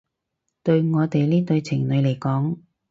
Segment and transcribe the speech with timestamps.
[0.63, 2.57] 對我哋呢對情侶嚟講